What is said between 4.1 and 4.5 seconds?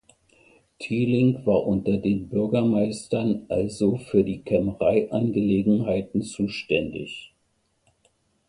die